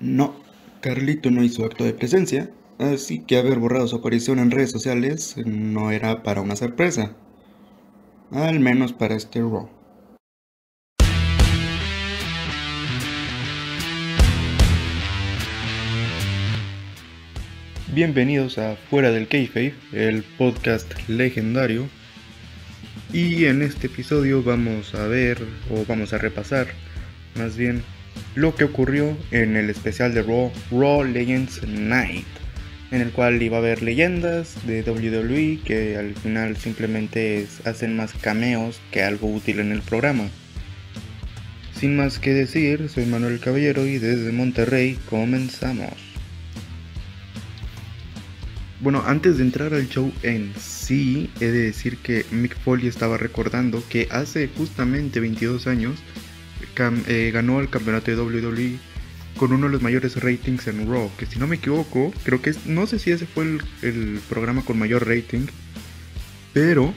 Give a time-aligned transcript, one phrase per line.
[0.00, 0.34] No,
[0.80, 5.36] Carlito no hizo acto de presencia, así que haber borrado su aparición en redes sociales
[5.44, 7.14] no era para una sorpresa.
[8.30, 9.68] Al menos para este Raw.
[17.92, 21.90] Bienvenidos a Fuera del Kayfabe, el podcast legendario.
[23.12, 26.68] Y en este episodio vamos a ver, o vamos a repasar,
[27.36, 27.82] más bien,
[28.34, 32.26] lo que ocurrió en el especial de Raw, Raw Legends Night,
[32.90, 38.12] en el cual iba a haber leyendas de WWE que al final simplemente hacen más
[38.14, 40.28] cameos que algo útil en el programa.
[41.74, 45.94] Sin más que decir, soy Manuel Caballero y desde Monterrey comenzamos.
[48.80, 53.18] Bueno, antes de entrar al show en sí, he de decir que Mick Foley estaba
[53.18, 55.98] recordando que hace justamente 22 años
[56.76, 58.78] eh, ganó el campeonato de WWE
[59.36, 62.52] con uno de los mayores ratings en Raw, que si no me equivoco, creo que
[62.66, 65.46] no sé si ese fue el, el programa con mayor rating,
[66.52, 66.92] pero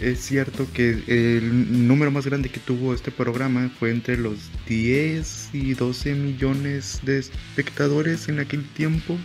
[0.00, 5.50] es cierto que el número más grande que tuvo este programa fue entre los 10
[5.52, 9.18] y 12 millones de espectadores en aquel tiempo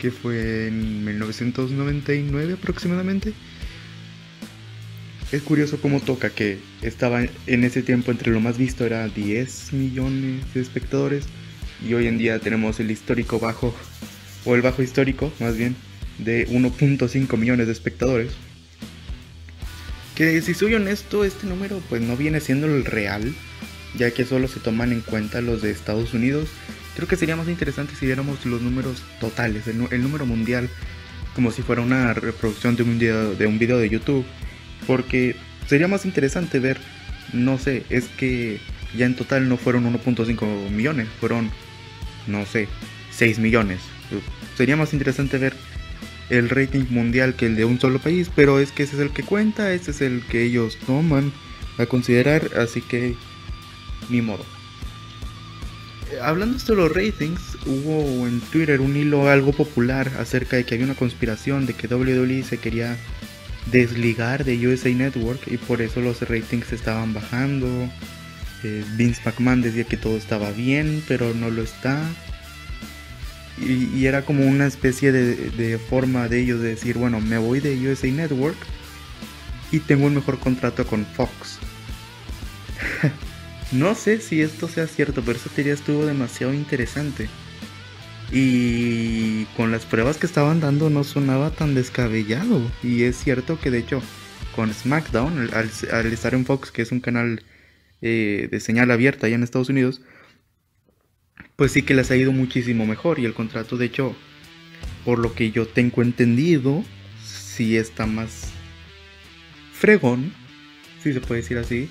[0.00, 3.32] que fue en 1999 aproximadamente.
[5.32, 9.72] Es curioso cómo toca que estaba en ese tiempo entre lo más visto era 10
[9.72, 11.24] millones de espectadores
[11.86, 13.74] y hoy en día tenemos el histórico bajo,
[14.44, 15.74] o el bajo histórico más bien,
[16.18, 18.32] de 1.5 millones de espectadores.
[20.14, 23.34] Que si soy honesto, este número pues no viene siendo el real,
[23.98, 26.48] ya que solo se toman en cuenta los de Estados Unidos
[26.96, 30.70] Creo que sería más interesante si viéramos los números totales, el, número mundial,
[31.34, 34.24] como si fuera una reproducción de un, video, de un video de YouTube.
[34.86, 36.78] Porque sería más interesante ver,
[37.32, 38.60] no sé, es que
[38.96, 41.50] ya en total no fueron 1.5 millones, fueron,
[42.26, 42.68] no sé,
[43.10, 43.80] 6 millones.
[44.56, 45.54] Sería más interesante ver
[46.30, 49.10] el rating mundial que el de un solo país, pero es que ese es el
[49.10, 51.32] que cuenta, ese es el que ellos toman
[51.78, 53.14] a considerar, así que
[54.08, 54.44] ni modo
[56.22, 60.86] hablando de los ratings, hubo en Twitter un hilo algo popular acerca de que había
[60.86, 62.96] una conspiración de que WWE se quería
[63.66, 67.68] desligar de USA Network y por eso los ratings estaban bajando.
[68.62, 72.02] Eh, Vince McMahon decía que todo estaba bien, pero no lo está.
[73.58, 77.60] Y, era como una especie de, de, forma de ellos de decir, bueno, me voy
[77.60, 78.56] de USA Network
[79.72, 81.58] y tengo un mejor contrato con Fox.
[83.72, 87.28] No sé si esto sea cierto, pero esa teoría estuvo demasiado interesante.
[88.32, 92.60] Y con las pruebas que estaban dando no sonaba tan descabellado.
[92.82, 94.02] Y es cierto que de hecho
[94.54, 97.42] con SmackDown, al, estar en Fox, que es un canal
[98.00, 100.00] eh, de señal abierta allá en Estados Unidos,
[101.56, 103.18] pues sí que les ha ido muchísimo mejor.
[103.18, 104.16] Y el contrato, de hecho,
[105.04, 106.84] por lo que yo tengo entendido,
[107.22, 108.50] sí está más
[109.72, 110.32] fregón,
[111.02, 111.88] si se puede decir así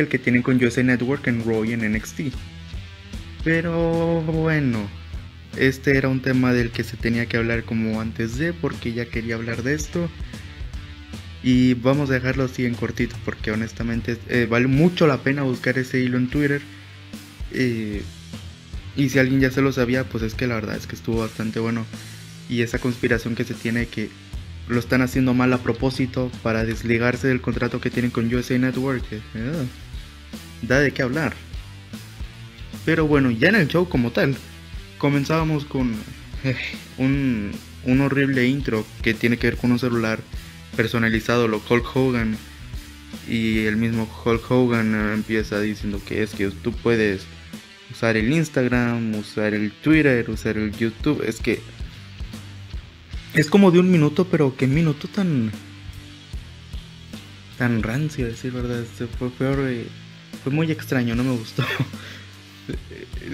[0.00, 2.32] el que tienen con USA Network en Raw y en NXT.
[3.44, 4.88] Pero bueno,
[5.56, 9.06] este era un tema del que se tenía que hablar como antes de, porque ya
[9.06, 10.08] quería hablar de esto.
[11.42, 15.78] Y vamos a dejarlo así en cortito, porque honestamente eh, vale mucho la pena buscar
[15.78, 16.60] ese hilo en Twitter.
[17.52, 18.02] Eh,
[18.96, 21.20] y si alguien ya se lo sabía, pues es que la verdad es que estuvo
[21.20, 21.86] bastante bueno.
[22.48, 24.10] Y esa conspiración que se tiene que
[24.68, 29.04] lo están haciendo mal a propósito para desligarse del contrato que tienen con USA Network.
[29.12, 29.20] Eh,
[30.62, 31.34] da de qué hablar.
[32.84, 34.36] Pero bueno, ya en el show como tal,
[35.06, 35.94] comenzábamos con
[36.42, 36.56] eh,
[36.98, 37.52] un,
[37.84, 40.18] un horrible intro que tiene que ver con un celular
[40.74, 42.36] personalizado, lo Hulk Hogan.
[43.28, 47.24] Y el mismo Hulk Hogan empieza diciendo que es que tú puedes
[47.92, 51.22] usar el Instagram, usar el Twitter, usar el YouTube.
[51.24, 51.60] Es que
[53.34, 55.52] es como de un minuto, pero qué minuto tan
[57.58, 58.82] tan rancio, decir verdad.
[59.20, 59.68] Fue peor.
[59.68, 59.86] Eh,
[60.42, 61.64] fue muy extraño, no me gustó.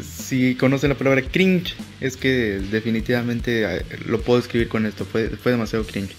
[0.03, 5.05] si conocen la palabra cringe, es que definitivamente eh, lo puedo escribir con esto.
[5.05, 6.15] Fue, demasiado cringe.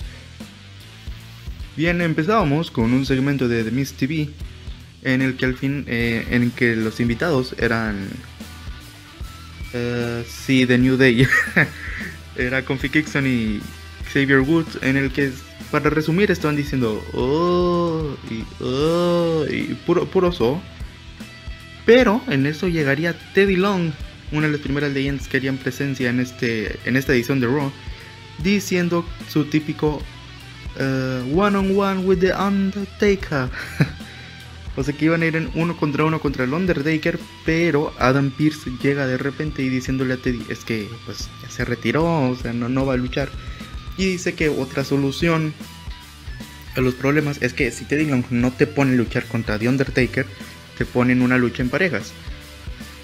[1.75, 4.29] Bien, empezábamos con un segmento de The Miss TV
[5.01, 8.07] en el que al fin, eh, en que los invitados eran,
[9.73, 11.27] uh, sí, The New Day,
[12.37, 13.59] era Confi y
[14.13, 15.31] Xavier Woods, en el que
[15.73, 20.61] para resumir estaban diciendo oh y oh y puro puro so
[21.85, 23.91] pero en eso llegaría Teddy Long,
[24.31, 27.71] una de las primeras leyendas que harían presencia en, este, en esta edición de Raw,
[28.43, 30.01] diciendo su típico
[30.79, 33.49] uh, one on one with the Undertaker.
[34.75, 38.31] O sea que iban a ir en uno contra uno contra el Undertaker, pero Adam
[38.31, 42.53] Pierce llega de repente y diciéndole a Teddy, es que pues se retiró, o sea,
[42.53, 43.29] no, no va a luchar.
[43.97, 45.53] Y dice que otra solución
[46.75, 49.69] a los problemas es que si Teddy Long no te pone a luchar contra The
[49.69, 50.25] Undertaker,
[50.77, 52.13] te pone en una lucha en parejas.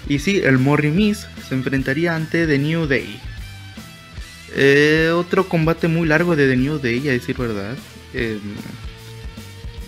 [0.08, 3.20] Y sí, el Morri Miss se enfrentaría ante The New Day.
[4.54, 7.76] Eh, otro combate muy largo de The New Day, a decir verdad.
[8.14, 8.38] Eh,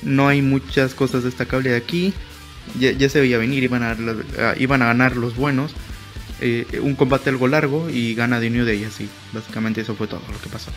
[0.02, 2.12] no hay muchas cosas destacables aquí.
[2.78, 3.96] Ya, se veía venir, iban a,
[4.58, 5.72] iban a ganar los buenos.
[6.40, 9.08] Eh, un combate algo largo y gana The New Day así.
[9.32, 10.70] Básicamente eso fue todo lo que pasó.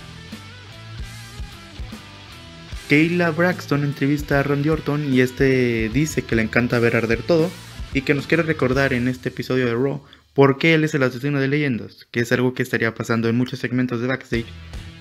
[2.89, 7.49] Kayla Braxton entrevista a Randy Orton y este dice que le encanta ver arder todo
[7.95, 10.03] y que nos quiere recordar en este episodio de Raw
[10.35, 13.37] por qué él es el asesino de leyendas, que es algo que estaría pasando en
[13.37, 14.45] muchos segmentos de backstage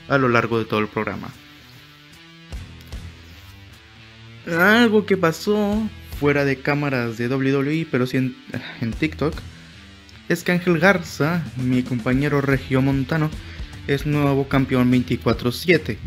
[0.09, 1.29] a lo largo de todo el programa.
[4.47, 5.87] Algo que pasó
[6.19, 8.37] fuera de cámaras de WWE, pero sí en,
[8.81, 9.35] en TikTok,
[10.31, 13.29] es que Ángel Garza, mi compañero regio montano,
[13.87, 15.99] es nuevo campeón 24-7.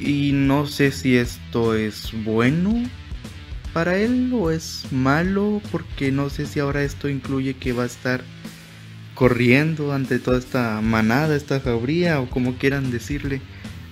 [0.00, 2.82] Y no sé si esto es bueno
[3.72, 7.86] para él o es malo, porque no sé si ahora esto incluye que va a
[7.86, 8.22] estar
[9.14, 13.40] corriendo ante toda esta manada, esta jauría, o como quieran decirle,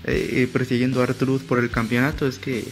[0.04, 2.26] eh, eh, persiguiendo a Arturus por el campeonato.
[2.26, 2.64] Es que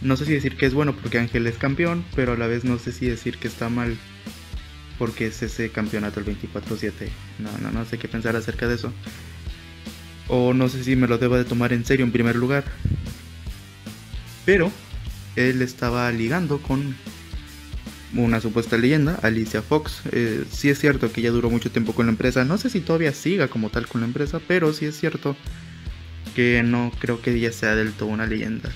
[0.00, 2.64] no sé si decir que es bueno porque Ángel es campeón, pero a la vez
[2.64, 3.96] no sé si decir que está mal
[4.98, 6.92] porque es ese campeonato el 24-7.
[7.38, 8.92] No, no, no sé qué pensar acerca de eso.
[10.28, 12.64] O no sé si me lo debo de tomar en serio en primer lugar.
[14.44, 14.70] Pero
[15.36, 16.94] él estaba ligando con
[18.14, 20.02] una supuesta leyenda, Alicia Fox.
[20.12, 22.44] Eh, sí es cierto que ya duró mucho tiempo con la empresa.
[22.44, 25.36] No sé si todavía siga como tal con la empresa, pero sí es cierto
[26.34, 28.70] que no creo que ella sea del todo una leyenda.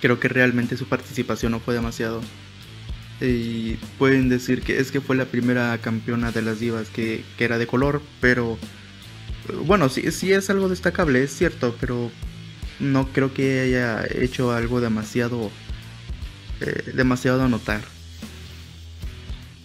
[0.00, 2.20] Creo que realmente su participación no fue demasiado.
[3.20, 7.58] Y pueden decir que es que fue la primera campeona de las divas que era
[7.58, 8.58] de color, pero
[9.64, 12.10] bueno, sí, sí es algo destacable, es cierto, pero
[12.80, 15.50] no creo que haya hecho algo demasiado,
[16.60, 17.82] eh, demasiado a notar.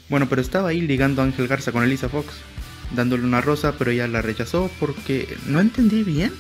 [0.10, 2.34] Bueno, pero estaba ahí ligando a Ángel Garza con Elisa Fox,
[2.96, 6.34] dándole una rosa, pero ella la rechazó porque no entendí bien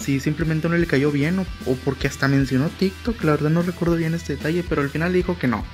[0.00, 3.62] si simplemente no le cayó bien o, o, porque hasta mencionó TikTok, la verdad no
[3.62, 5.64] recuerdo bien este detalle, pero al final dijo que no.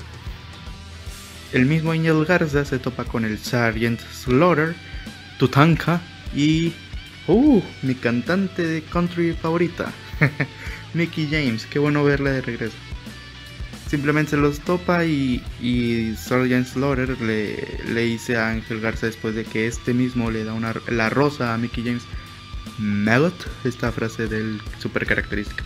[1.53, 4.75] El mismo Ángel Garza se topa con el Sergeant Slaughter,
[5.39, 6.03] Tutanka
[6.35, 6.75] y
[7.29, 9.93] Uh, mi cantante de country favorita,
[10.95, 12.77] Mickey James, qué bueno verla de regreso.
[13.87, 16.73] Simplemente se los topa y, y Sgt.
[16.73, 20.75] Slaughter le, le dice a Ángel Garza después de que este mismo le da una,
[20.89, 22.03] la rosa a Mickey James.
[22.79, 23.35] Maggot,
[23.65, 25.65] esta frase del super característica.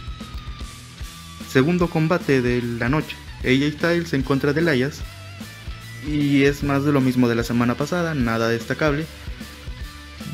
[1.48, 3.16] Segundo combate de la noche.
[3.40, 5.00] AJ Styles en contra de Layas.
[6.08, 9.06] Y es más de lo mismo de la semana pasada, nada destacable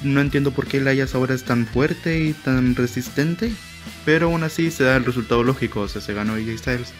[0.02, 3.52] no entiendo por qué Layas ahora es tan fuerte y tan resistente.
[4.04, 6.92] Pero aún así se da el resultado lógico, o sea, se ganó AJ Styles.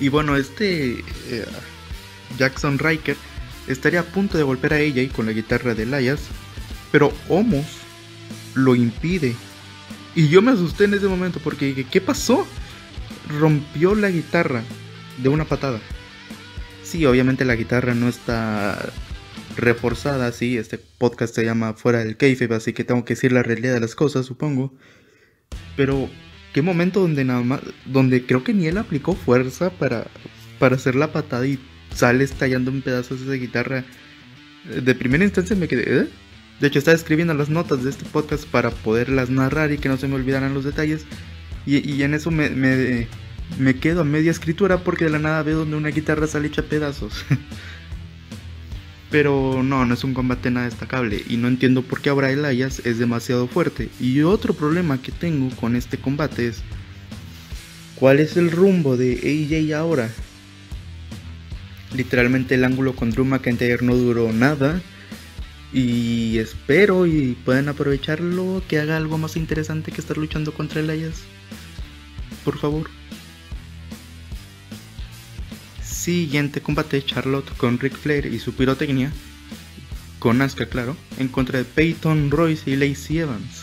[0.00, 1.46] Y bueno, este eh,
[2.38, 3.16] Jackson Riker
[3.66, 6.22] estaría a punto de golpear a AJ con la guitarra de Layas,
[6.90, 7.66] pero Homos
[8.54, 9.34] lo impide.
[10.14, 12.46] Y yo me asusté en ese momento porque dije, ¿qué pasó?
[13.28, 14.62] Rompió la guitarra
[15.18, 15.80] de una patada.
[16.84, 18.92] Sí, obviamente la guitarra no está
[19.56, 23.42] reforzada, sí, este podcast se llama Fuera del Kayfabe, así que tengo que decir la
[23.42, 24.72] realidad de las cosas, supongo.
[25.76, 26.08] Pero
[26.52, 30.06] qué momento donde nada más, donde creo que ni él aplicó fuerza para,
[30.58, 31.58] para hacer la patada y
[31.94, 33.84] sale estallando en pedazos esa guitarra.
[34.64, 36.08] De primera instancia me quedé, ¿eh?
[36.60, 39.96] De hecho, estaba escribiendo las notas de este podcast para poderlas narrar y que no
[39.96, 41.06] se me olvidaran los detalles.
[41.66, 43.08] Y, en eso me, me,
[43.58, 46.62] me, quedo a media escritura porque de la nada veo donde una guitarra sale hecha
[46.62, 47.24] pedazos.
[49.12, 52.80] Pero no, no es un combate nada destacable y no entiendo por qué ahora Elias
[52.84, 53.90] es demasiado fuerte.
[54.00, 56.62] Y otro problema que tengo con este combate es
[57.94, 60.10] cuál es el rumbo de AJ ahora.
[61.94, 64.80] Literalmente el ángulo con Drew McIntyre no duró nada
[65.74, 71.22] y espero y puedan aprovecharlo que haga algo más interesante que estar luchando contra Elias.
[72.44, 73.01] Por favor.
[76.02, 79.12] Siguiente combate Charlotte con Ric Flair y su pirotecnia,
[80.18, 83.62] con Asuka claro, en contra de Peyton Royce y Lacey Evans.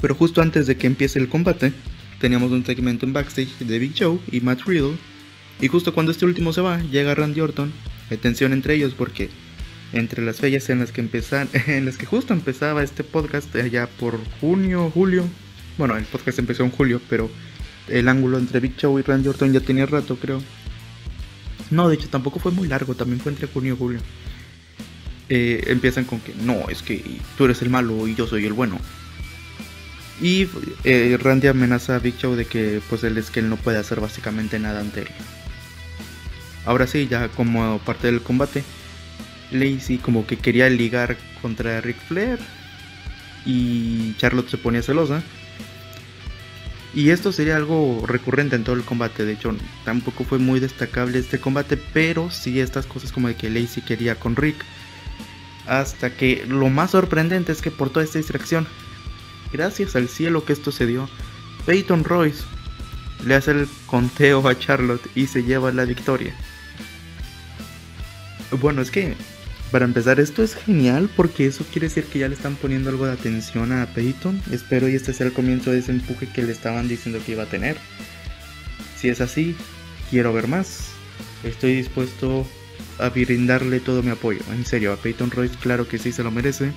[0.00, 1.72] Pero justo antes de que empiece el combate,
[2.20, 4.96] teníamos un segmento en backstage de Big Show y Matt Riddle,
[5.60, 7.72] y justo cuando este último se va, llega Randy Orton,
[8.10, 9.30] hay tensión entre ellos porque
[9.92, 13.86] entre las fechas en las que empezan, en las que justo empezaba este podcast allá
[13.86, 15.28] por junio, julio,
[15.78, 17.30] Bueno, el podcast empezó en julio, pero
[17.90, 20.42] el ángulo entre Big Show y Randy Orton ya tenía rato, creo.
[21.70, 24.00] No, de hecho tampoco fue muy largo, también fue entre junio y julio.
[25.28, 27.02] Eh, empiezan con que no, es que
[27.38, 28.78] tú eres el malo y yo soy el bueno.
[30.20, 30.48] Y
[30.84, 33.78] eh, Randy amenaza a Big Show de que pues él es que él no puede
[33.78, 35.08] hacer básicamente nada ante él.
[36.66, 38.64] Ahora sí, ya como parte del combate,
[39.50, 42.38] Lacey como que quería ligar contra Ric Flair
[43.46, 45.22] y Charlotte se ponía celosa.
[46.92, 49.24] Y esto sería algo recurrente en todo el combate.
[49.24, 49.54] De hecho,
[49.84, 54.16] tampoco fue muy destacable este combate, pero sí estas cosas como de que Lacey quería
[54.16, 54.56] con Rick.
[55.66, 58.66] Hasta que lo más sorprendente es que por toda esta distracción,
[59.52, 61.08] gracias al cielo que esto se dio,
[61.64, 62.42] Peyton Royce
[63.24, 66.34] le hace el conteo a Charlotte y se lleva la victoria.
[68.60, 69.14] Bueno, es que
[69.70, 73.06] para empezar, esto es genial porque eso quiere decir que ya le están poniendo algo
[73.06, 74.40] de atención a Peyton.
[74.50, 77.44] Espero y este sea el comienzo de ese empuje que le estaban diciendo que iba
[77.44, 77.76] a tener.
[78.96, 79.54] Si es así,
[80.10, 80.90] quiero ver más.
[81.44, 82.46] Estoy dispuesto
[82.98, 84.40] a brindarle todo mi apoyo.
[84.52, 86.72] En serio, a Peyton Royce claro que sí se lo merece.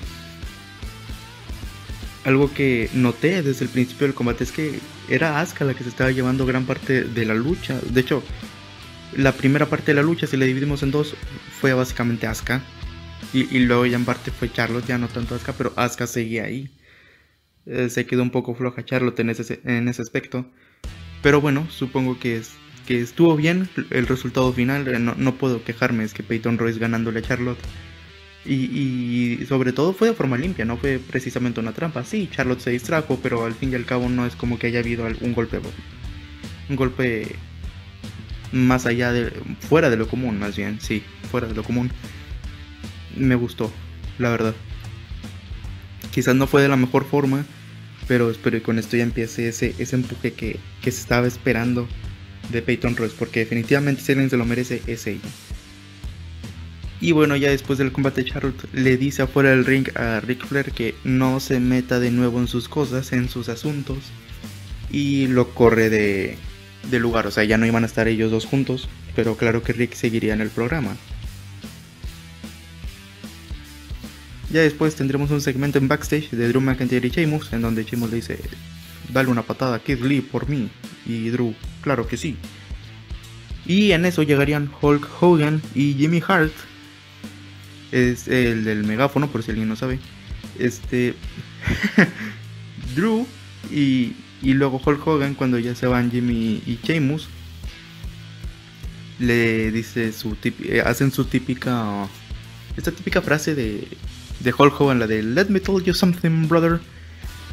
[2.25, 5.89] Algo que noté desde el principio del combate es que era Asuka la que se
[5.89, 7.79] estaba llevando gran parte de la lucha.
[7.89, 8.23] De hecho,
[9.15, 11.15] la primera parte de la lucha, si la dividimos en dos,
[11.59, 12.61] fue básicamente Asuka.
[13.33, 16.69] Y, luego ya en parte fue Charlotte, ya no tanto Asuka, pero Asuka seguía ahí.
[17.65, 20.45] Eh, se quedó un poco floja Charlotte en ese, en ese aspecto.
[21.21, 22.51] Pero bueno, supongo que, es,
[22.85, 24.87] que estuvo bien el resultado final.
[24.87, 27.59] Eh, no, puedo quejarme, es que Peyton Royce ganándole a Charlotte.
[28.45, 32.03] Y, sobre todo fue de forma limpia, no fue precisamente una trampa.
[32.03, 34.79] Sí, Charlotte se distrajo, pero al fin y al cabo no es como que haya
[34.79, 35.59] habido un golpe.
[36.69, 37.35] Un golpe
[38.51, 39.31] más allá de.
[39.61, 41.89] fuera de lo común, más bien, sí, fuera de lo común
[43.15, 43.71] me gustó,
[44.17, 44.55] la verdad.
[46.11, 47.45] Quizás no fue de la mejor forma,
[48.07, 51.87] pero espero que con esto ya empiece ese, ese empuje que, se estaba esperando
[52.51, 55.21] de Peyton Royce, porque definitivamente si alguien se lo merece es ella.
[57.01, 60.71] Y bueno, ya después del combate Charlotte le dice afuera del ring a Ric Flair
[60.71, 63.97] que no se meta de nuevo en sus cosas, en sus asuntos.
[64.89, 66.37] Y lo corre de,
[66.89, 69.73] de lugar, o sea, ya no iban a estar ellos dos juntos, pero claro que
[69.73, 70.95] Rick seguiría en el programa.
[74.53, 78.11] Ya después tendremos un segmento en backstage de Drew McIntyre y Sheamus, en donde Sheamus
[78.11, 78.39] le dice,
[79.11, 80.69] dale una patada a Kid Lee por mí.
[81.07, 82.37] Y Drew, claro que sí.
[83.65, 86.53] Y en eso llegarían Hulk Hogan y Jimmy Hart.
[87.91, 89.97] Es el del megáfono, por si alguien no sabe.
[90.59, 91.15] Este.
[92.95, 93.25] Drew
[93.71, 97.27] y, y luego Hulk Hogan, cuando ya se van Jimmy y Sheamus,
[99.17, 100.37] le dice su
[100.85, 102.07] hacen su típica.
[102.77, 103.87] Esta típica frase de
[104.43, 106.79] de Hulk Hogan, la de Let me tell you something, brother.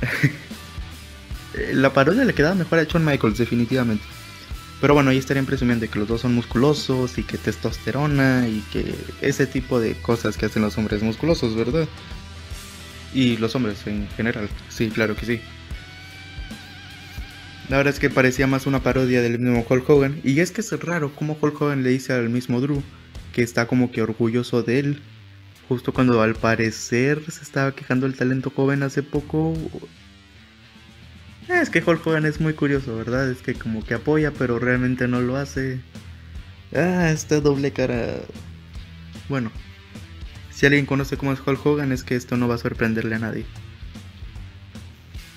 [1.72, 4.04] la parodia le quedaba mejor a Shawn Michaels, definitivamente.
[4.80, 8.94] Pero bueno, ahí estarían presumiendo que los dos son musculosos y que testosterona y que
[9.20, 11.86] ese tipo de cosas que hacen los hombres musculosos, ¿verdad?
[13.12, 15.40] Y los hombres en general, sí, claro que sí.
[17.68, 20.20] La verdad es que parecía más una parodia del mismo Hulk Hogan.
[20.24, 22.82] Y es que es raro como Hulk Hogan le dice al mismo Drew
[23.32, 25.02] que está como que orgulloso de él
[25.70, 29.54] justo cuando al parecer se estaba quejando el talento joven hace poco.
[31.48, 33.30] Es que Hulk Hogan es muy curioso, ¿verdad?
[33.30, 35.80] Es que como que apoya, pero realmente no lo hace.
[36.74, 38.16] Ah, esta doble cara.
[39.28, 39.52] Bueno,
[40.50, 43.20] si alguien conoce cómo es Hulk Hogan, es que esto no va a sorprenderle a
[43.20, 43.46] nadie.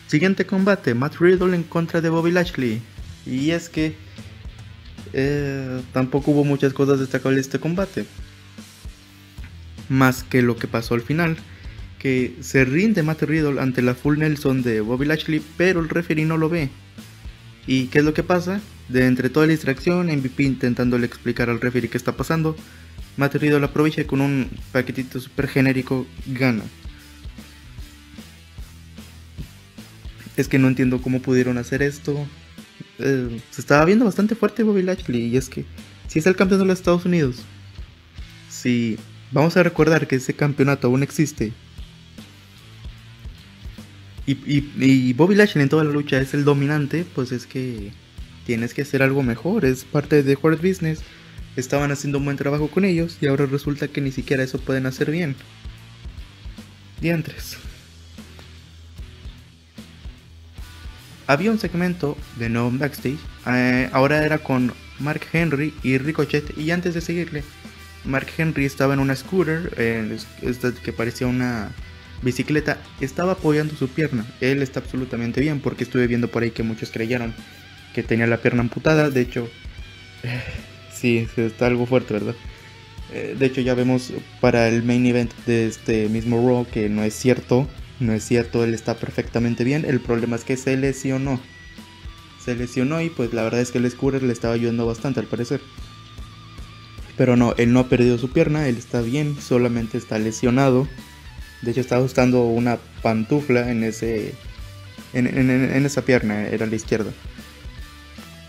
[0.08, 2.82] Siguiente combate: Matt Riddle en contra de Bobby Lashley.
[3.28, 3.96] Y es que
[5.14, 8.08] eh, tampoco hubo muchas cosas destacables de este combate
[9.94, 11.38] más que lo que pasó al final,
[12.00, 16.26] que se rinde Matt Riddle ante la full Nelson de Bobby Lashley, pero el referee
[16.26, 16.70] no lo ve.
[17.66, 18.60] ¿Y qué es lo que pasa?
[18.90, 22.58] De entre toda la distracción, MVP intentándole explicar al referee qué está pasando,
[23.16, 26.64] Matt Riddle aprovecha y con un paquetito super genérico gana.
[30.36, 32.26] Es que no entiendo cómo pudieron hacer esto.
[32.98, 35.66] Eh, se estaba viendo bastante fuerte Bobby Lashley y es que
[36.08, 37.44] si es el campeón de los Estados Unidos,
[38.50, 38.98] si
[39.34, 41.54] Vamos a recordar que ese campeonato aún existe.
[44.26, 47.92] Y, Bobby Lashley en toda la lucha es el dominante, pues es que
[48.46, 51.02] tienes que hacer algo mejor, es parte de Hard Business.
[51.56, 54.86] Estaban haciendo un buen trabajo con ellos y ahora resulta que ni siquiera eso pueden
[54.86, 55.36] hacer bien.
[57.02, 57.58] Diantres.
[61.26, 66.72] Había un segmento de nuevo backstage, eh, ahora era con Mark Henry y Ricochet y
[66.72, 67.44] antes de seguirle
[68.06, 69.72] Mark Henry estaba en una scooter,
[70.84, 71.72] que parecía una
[72.24, 74.26] bicicleta estaba apoyando su pierna.
[74.42, 77.34] Él está absolutamente bien porque estuve viendo por ahí que muchos creyeron
[77.94, 79.10] que tenía la pierna amputada.
[79.10, 79.50] De hecho,
[80.94, 82.36] sí, está algo fuerte, ¿verdad?
[83.12, 87.04] Eh, de hecho ya vemos para el main event de este mismo Raw que no
[87.04, 87.68] es cierto.
[88.00, 89.86] No es cierto, él está perfectamente bien.
[89.86, 91.40] El problema es que se lesionó.
[92.44, 95.28] Se lesionó y pues la verdad es que el Scooter le estaba ayudando bastante al
[95.28, 95.62] parecer.
[97.18, 100.88] Pero no, él no ha perdido su pierna, él está bien, solamente está lesionado.
[101.62, 104.34] De hecho, estaba usando una pantufla en ese.
[105.14, 107.12] En, esa pierna, era la izquierda.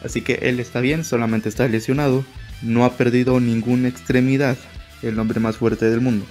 [0.03, 2.25] Así que él está bien, solamente está lesionado.
[2.63, 4.57] No ha perdido ninguna extremidad.
[5.03, 6.25] El hombre más fuerte del mundo.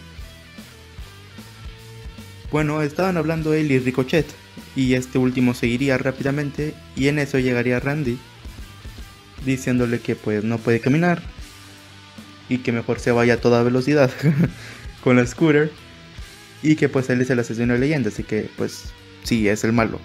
[2.52, 4.26] Bueno, estaban hablando él y Ricochet.
[4.76, 6.74] Y este último seguiría rápidamente.
[6.96, 8.18] Y en eso llegaría Randy.
[9.46, 11.22] Diciéndole que pues no puede caminar.
[12.50, 14.12] Y que mejor se vaya a toda velocidad.
[15.04, 15.70] con la scooter
[16.62, 19.74] y que pues él es el asesino de leyenda, así que pues sí, es el
[19.74, 20.00] malo.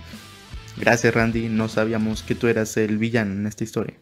[0.77, 3.95] Gracias Randy, no sabíamos que tú eras el villano en esta historia.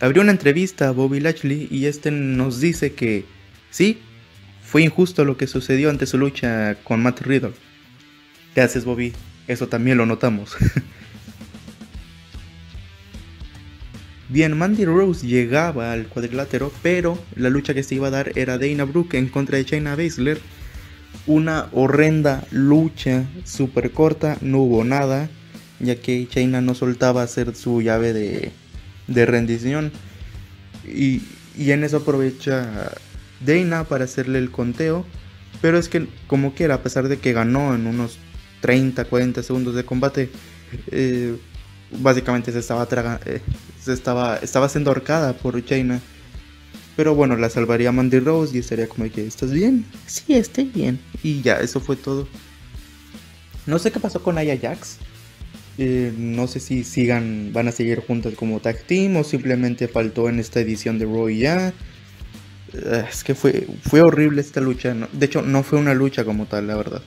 [0.00, 3.24] Abrió una entrevista a Bobby Lashley y este nos dice que
[3.70, 3.98] sí,
[4.62, 7.54] fue injusto lo que sucedió ante su lucha con Matt Riddle.
[8.54, 9.12] Gracias Bobby,
[9.48, 10.56] eso también lo notamos.
[14.30, 18.58] Bien, Mandy Rose llegaba al cuadrilátero, pero la lucha que se iba a dar era
[18.58, 20.38] Dana Brooke en contra de China Baszler.
[21.26, 25.30] Una horrenda lucha, súper corta, no hubo nada,
[25.80, 28.52] ya que China no soltaba hacer su llave de,
[29.06, 29.92] de rendición.
[30.86, 31.22] Y,
[31.56, 32.92] y en eso aprovecha
[33.40, 35.06] Dana para hacerle el conteo.
[35.62, 38.18] Pero es que, como quiera, a pesar de que ganó en unos
[38.60, 40.28] 30, 40 segundos de combate,
[40.90, 41.34] eh,
[41.90, 43.40] básicamente se estaba traga, eh,
[43.86, 46.00] estaba estaba siendo ahorcada por Jaina.
[46.96, 49.84] Pero bueno, la salvaría Mandy Rose y estaría como que, ¿estás bien?
[50.06, 50.98] Sí, estoy bien.
[51.22, 52.26] Y ya, eso fue todo.
[53.66, 54.96] No sé qué pasó con Aya Jax.
[55.78, 60.28] Eh, no sé si sigan, van a seguir juntas como tag team o simplemente faltó
[60.28, 61.72] en esta edición de Raw ya.
[62.72, 64.96] Eh, es que fue, fue horrible esta lucha.
[65.12, 67.02] De hecho, no fue una lucha como tal, la verdad.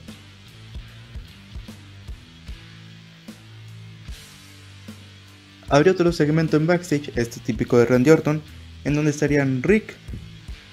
[5.72, 8.42] Habría otro segmento en backstage, este típico de Randy Orton,
[8.84, 9.94] en donde estarían Rick,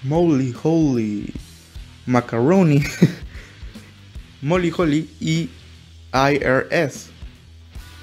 [0.03, 1.33] Molly Holy,
[2.05, 2.83] Macaroni,
[4.41, 5.49] Molly Holly y
[6.12, 7.12] IRS.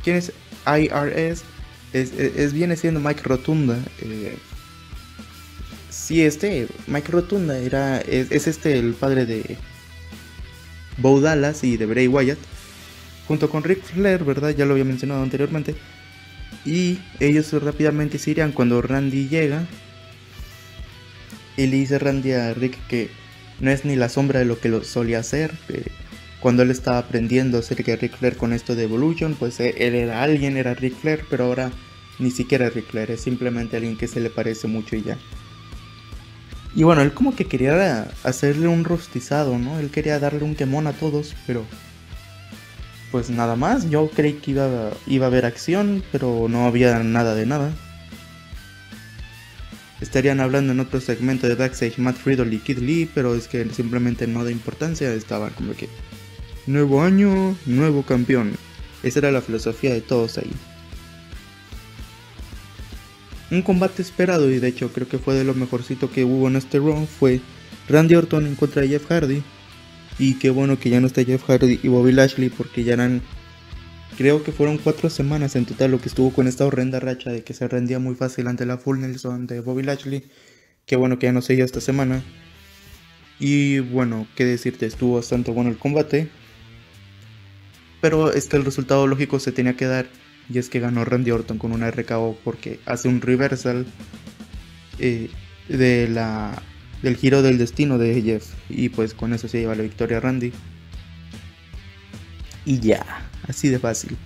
[0.04, 0.32] ¿Quién es
[0.66, 1.44] IRS?
[1.92, 3.78] Es, viene siendo Mike Rotunda.
[4.00, 4.34] Eh,
[5.90, 9.58] sí, este, Mike Rotunda era, es, este el padre de
[10.96, 12.38] Bo Dallas y de Bray Wyatt.
[13.28, 14.54] Junto con Rick Flair, ¿verdad?
[14.56, 15.74] Ya lo había mencionado anteriormente.
[16.64, 19.66] Y ellos rápidamente se irían cuando Randy llega.
[21.56, 23.10] Y le dice Randy a Rick que
[23.60, 25.52] no es ni la sombra de lo que lo solía hacer.
[26.40, 29.94] cuando él estaba aprendiendo acerca de Rick Flair con esto de Evolution, pues eh, él
[29.94, 31.72] era alguien, era Rick Flair, pero ahora
[32.18, 35.18] ni siquiera Rick Flair, es simplemente alguien que se le parece mucho y ya.
[36.74, 39.78] Y bueno, él como que quería hacerle un rostizado, ¿no?
[39.78, 41.64] Él quería darle un quemón a todos, pero
[43.16, 43.88] pues nada más.
[43.88, 47.72] Yo creí que iba, iba a haber acción, pero no había nada de nada.
[50.02, 53.66] Estarían hablando en otro segmento de backstage Matt Riddle y Kid Lee, pero es que
[53.70, 55.10] simplemente no da importancia.
[55.14, 55.88] Estaba como que
[56.66, 58.52] nuevo año, nuevo campeón.
[59.02, 60.52] Esa era la filosofía de todos ahí.
[63.50, 66.56] Un combate esperado y de hecho creo que fue de lo mejorcito que hubo en
[66.56, 67.40] este round fue
[67.88, 69.42] Randy Orton en contra de Jeff Hardy.
[70.18, 73.20] Y qué bueno que ya no está Jeff Hardy y Bobby Lashley porque ya eran,
[74.16, 77.44] creo que fueron cuatro semanas en total lo que estuvo con esta horrenda racha de
[77.44, 80.24] que se rendía muy fácil ante la Full Nelson de Bobby Lashley.
[80.86, 82.22] Qué bueno que ya no se esta semana.
[83.38, 86.28] Y bueno, qué decirte, estuvo bastante bueno el combate.
[88.00, 90.06] Pero es que el resultado lógico se tenía que dar.
[90.48, 93.84] Y es que ganó Randy Orton con una RKO porque hace un reversal
[94.98, 95.28] eh,
[95.68, 96.62] de la
[97.06, 98.48] del giro del destino de Jeff.
[98.68, 100.52] Y pues con eso se lleva la victoria Randy.
[102.64, 104.16] Y ya, así de fácil.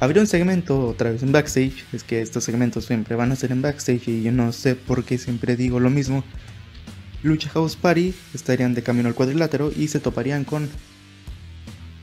[0.00, 1.86] Habría un segmento otra vez en backstage.
[1.94, 5.04] Es que estos segmentos siempre van a ser en backstage y yo no sé por
[5.04, 6.24] qué siempre digo lo mismo.
[7.22, 10.68] Lucha House Party estarían de camino al cuadrilátero y se toparían con...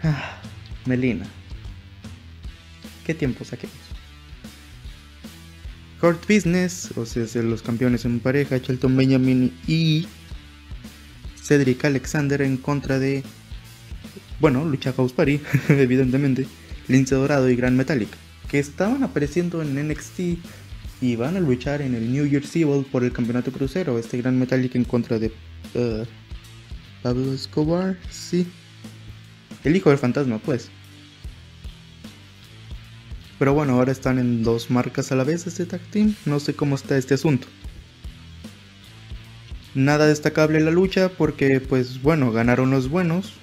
[0.02, 0.42] Ah,
[0.86, 1.28] Melina.
[3.06, 3.87] ¿Qué tiempos aquellos?
[6.02, 10.08] Hurt Business, o sea, los campeones en pareja, Shelton Benjamin y
[11.42, 13.24] Cedric Alexander en contra de,
[14.40, 16.48] bueno, Lucha House Party, evidentemente,
[16.88, 18.10] Lince Dorado y Gran Metallic,
[18.50, 20.20] que estaban apareciendo en NXT,
[21.02, 24.00] y van a luchar en el New Year's Evil por el campeonato crucero.
[24.00, 25.28] Este gran Metallic en contra de
[25.76, 26.04] uh,
[27.04, 28.48] Pablo Escobar, sí.
[29.64, 30.70] El hijo del fantasma, pues.
[33.40, 36.16] Pero bueno, ahora están en dos marcas a la vez este tag team.
[36.26, 37.48] No sé cómo está este asunto.
[39.76, 43.34] Nada destacable en la lucha porque, pues bueno, ganaron los buenos.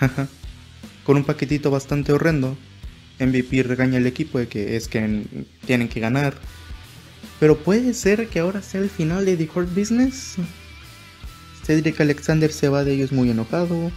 [1.04, 2.56] Con un paquetito bastante horrendo.
[3.20, 5.24] MVP regaña al equipo de que es que
[5.66, 6.34] tienen que ganar.
[7.38, 10.36] Pero puede ser que ahora sea el final de The Hurt Business.
[11.62, 13.92] Cedric Alexander se va de ellos muy enojado.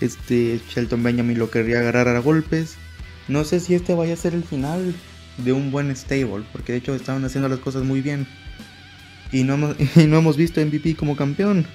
[0.00, 2.76] Este Shelton Benjamin lo querría agarrar a golpes.
[3.28, 4.94] No sé si este vaya a ser el final
[5.38, 8.26] de un buen stable, porque de hecho estaban haciendo las cosas muy bien.
[9.30, 11.66] Y no hemos, visto MVP como campeón.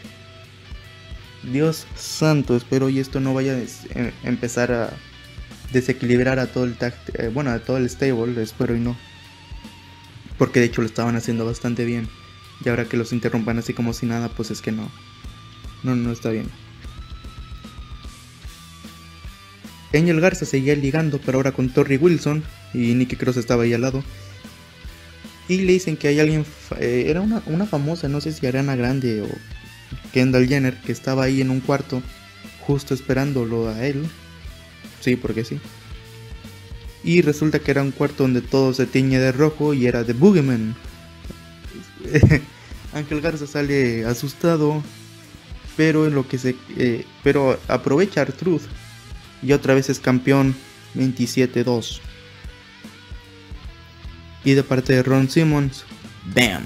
[1.52, 4.94] Dios santo, espero y esto no vaya a em, empezar a
[5.72, 6.76] desequilibrar a todo el
[7.14, 8.96] eh, bueno, a todo el stable, espero y no.
[10.38, 12.08] Porque de hecho lo estaban haciendo bastante bien.
[12.64, 14.90] Y ahora que los interrumpan así como si nada, pues es que no.
[15.84, 16.50] No, no está bien.
[19.94, 22.44] Angel Garza seguía ligando, pero ahora con Torrey Wilson.
[22.74, 24.04] Y Nicky Cross estaba ahí al lado.
[25.48, 26.46] Y le dicen que hay alguien.
[26.80, 29.28] Eh, era una, una, famosa, no sé si Ariana Grande o
[30.12, 32.02] Kendall Jenner, que estaba ahí en un cuarto,
[32.60, 34.06] justo esperándolo a él.
[35.00, 35.60] Sí, porque sí.
[37.04, 40.14] Y resulta que era un cuarto donde todo se tiñe de rojo y era de
[40.14, 40.76] Boogeyman.
[42.94, 44.84] Ángel Garza sale asustado,
[45.78, 48.64] pero en lo que se, eh, pero aprovecha Artruth
[49.42, 50.56] y otra vez es campeón
[50.96, 52.00] 27-2.
[54.44, 55.86] Y de parte de Ron Simmons,
[56.34, 56.64] ¡Bam!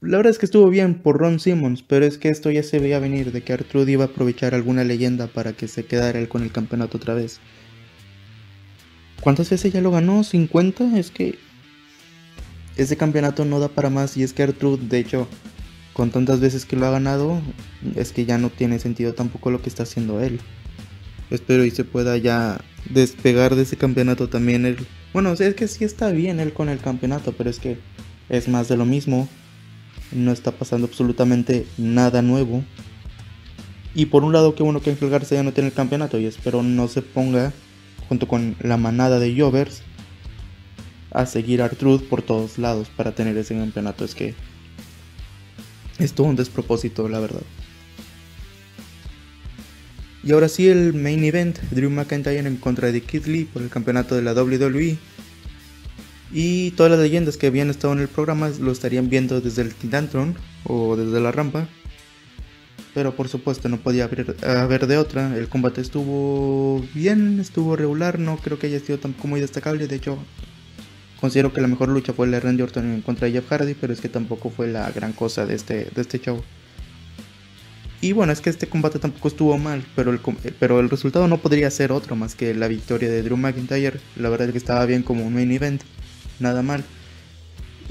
[0.00, 2.78] La verdad es que estuvo bien por Ron Simmons, pero es que esto ya se
[2.78, 6.28] veía venir de que Artruth iba a aprovechar alguna leyenda para que se quedara él
[6.28, 7.38] con el campeonato otra vez.
[9.20, 10.20] ¿Cuántas veces ya lo ganó?
[10.20, 10.96] ¿50?
[10.96, 11.38] Es que
[12.76, 15.28] ese campeonato no da para más y es que Artruth, de hecho,
[16.00, 17.42] con tantas veces que lo ha ganado,
[17.94, 20.40] es que ya no tiene sentido tampoco lo que está haciendo él.
[21.28, 22.58] Espero y se pueda ya
[22.88, 24.78] despegar de ese campeonato también él.
[25.12, 27.76] Bueno, es que sí está bien él con el campeonato, pero es que
[28.30, 29.28] es más de lo mismo.
[30.10, 32.64] No está pasando absolutamente nada nuevo.
[33.94, 36.62] Y por un lado, qué bueno que Ángel ya no tiene el campeonato y espero
[36.62, 37.52] no se ponga
[38.08, 39.82] junto con la manada de Jovers,
[41.10, 44.06] a seguir a por todos lados para tener ese campeonato.
[44.06, 44.34] Es que
[46.00, 47.42] es un despropósito, la verdad.
[50.22, 53.70] Y ahora sí, el main event: Drew McIntyre en contra de Kid Lee por el
[53.70, 54.98] campeonato de la WWE.
[56.32, 59.74] Y todas las leyendas que habían estado en el programa lo estarían viendo desde el
[59.74, 61.68] Titantron o desde la rampa
[62.94, 65.36] pero por supuesto no podía haber, de otra.
[65.36, 69.86] El combate estuvo bien, estuvo regular, no creo que haya sido tampoco muy destacable.
[69.86, 70.18] De hecho,
[71.20, 74.00] considero que la mejor lucha fue la de Randy Orton contra Jeff Hardy, pero es
[74.00, 76.42] que tampoco fue la gran cosa de este, de este show.
[78.02, 80.20] Y bueno, es que este combate tampoco estuvo mal, pero el,
[80.58, 84.00] pero el resultado no podría ser otro más que la victoria de Drew McIntyre.
[84.16, 85.82] La verdad es que estaba bien como un main event,
[86.38, 86.82] nada mal.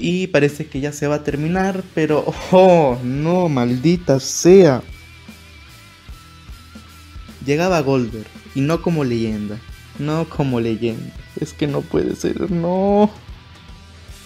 [0.00, 2.24] Y parece que ya se va a terminar, pero...
[2.50, 4.82] ¡Oh, no, maldita sea!
[7.46, 9.58] Llegaba Goldberg, y no como leyenda.
[9.98, 11.12] No como leyenda.
[11.40, 13.10] Es que no puede ser, no.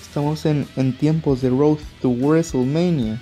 [0.03, 0.66] Estamos en,
[0.98, 3.20] tiempos de Road to WrestleMania.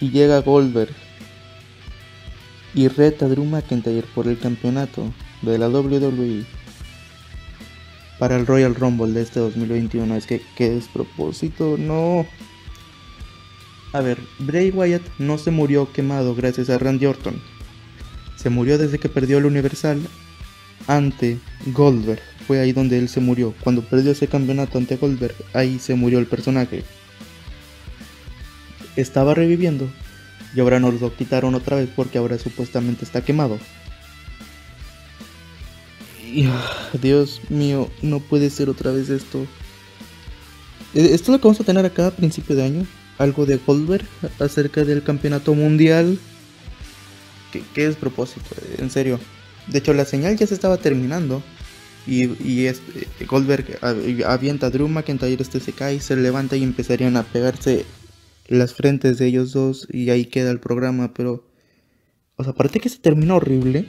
[0.00, 0.94] Y llega Goldberg.
[2.74, 6.44] Y reta a Drew McIntyre por el campeonato de la WWE
[8.18, 10.16] para el Royal Rumble de este 2021.
[10.16, 12.26] Es que, qué despropósito, no.
[13.92, 17.40] A ver, Bray Wyatt no se murió quemado gracias a Randy Orton.
[18.36, 20.00] Se murió desde que perdió el Universal
[20.86, 22.20] ante Goldberg.
[22.46, 23.54] Fue ahí donde él se murió.
[23.62, 26.84] Cuando perdió ese campeonato ante Goldberg, ahí se murió el personaje.
[28.96, 29.88] Estaba reviviendo
[30.54, 33.58] y ahora nos lo quitaron otra vez porque ahora supuestamente está quemado.
[37.00, 39.46] Dios mío, no puede ser otra vez esto.
[40.94, 42.86] E, esto es lo que vamos a tener acá a principio de año.
[43.18, 44.06] Algo de Goldberg
[44.38, 46.18] acerca del campeonato mundial.
[47.74, 48.54] ¿Qué, es propósito?
[48.78, 49.18] En serio.
[49.68, 51.42] De hecho, la señal ya se estaba terminando.
[52.06, 53.78] Y, este, Goldberg
[54.26, 57.86] avienta a Drew McIntyre, este se cae, se levanta y empezarían a pegarse
[58.48, 59.86] las frentes de ellos dos.
[59.90, 61.14] Y ahí queda el programa.
[61.14, 61.46] Pero,
[62.36, 63.88] o sea, aparte que se termina horrible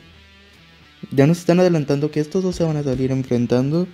[1.11, 3.87] ya nos están adelantando que estos dos se van a salir enfrentando.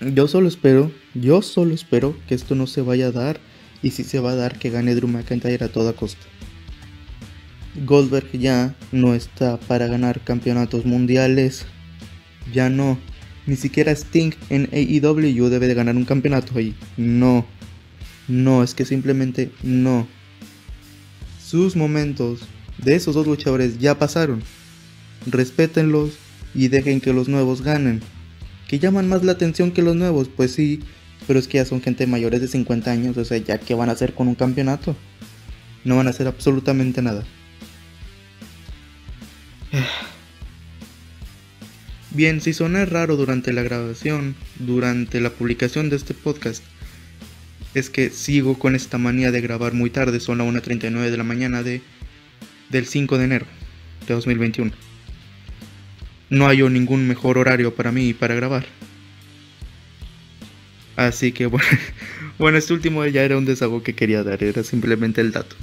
[0.00, 3.40] Yo solo espero, yo solo espero que esto no se vaya a dar.
[3.82, 6.24] Y si se va a dar, que gane Drew McIntyre a toda costa.
[7.74, 11.66] Goldberg ya no está para ganar campeonatos mundiales.
[12.52, 12.98] Ya no.
[13.46, 16.74] Ni siquiera Sting en AEW debe de ganar un campeonato ahí.
[16.96, 17.46] No.
[18.28, 20.06] No, es que simplemente no.
[21.44, 22.40] Sus momentos
[22.78, 24.42] de esos dos luchadores ya pasaron.
[25.26, 26.12] Respétenlos
[26.54, 28.00] y dejen que los nuevos ganen.
[28.68, 30.28] ¿Que llaman más la atención que los nuevos?
[30.28, 30.80] Pues sí,
[31.26, 33.88] pero es que ya son gente mayores de 50 años, o sea, ya que van
[33.88, 34.96] a hacer con un campeonato.
[35.84, 37.24] No van a hacer absolutamente nada.
[42.10, 46.62] Bien, si suena raro durante la grabación, durante la publicación de este podcast,
[47.74, 51.24] es que sigo con esta manía de grabar muy tarde, son las 1.39 de la
[51.24, 51.80] mañana de,
[52.68, 53.46] del 5 de enero
[54.06, 54.72] de 2021.
[56.28, 58.66] No hay ningún mejor horario para mí para grabar.
[60.96, 61.66] Así que bueno,
[62.38, 65.56] bueno, este último ya era un desahogo que quería dar, era simplemente el dato.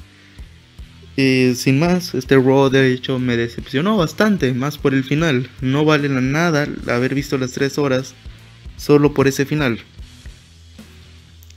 [1.19, 5.49] Sin más, este Raw de hecho me decepcionó bastante, más por el final.
[5.59, 8.13] No vale nada haber visto las 3 horas
[8.77, 9.81] solo por ese final.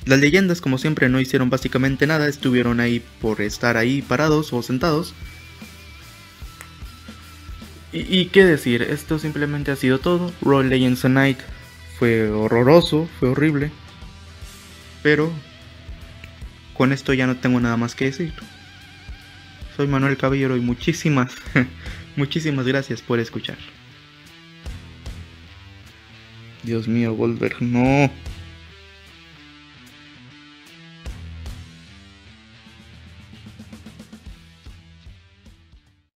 [0.04, 4.64] Las leyendas, como siempre, no hicieron básicamente nada, estuvieron ahí por estar ahí parados o
[4.64, 5.14] sentados.
[7.92, 10.32] Y, qué decir, esto simplemente ha sido todo.
[10.42, 11.38] Raw Legends Night
[12.00, 13.70] fue horroroso, fue horrible.
[15.04, 15.30] Pero
[16.76, 18.32] con esto ya no tengo nada más que decir.
[19.76, 21.34] Soy Manuel Caballero y muchísimas,
[22.16, 23.58] muchísimas gracias por escuchar.
[26.62, 28.10] Dios mío, Goldberg, no.